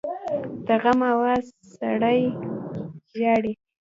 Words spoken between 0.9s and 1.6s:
آواز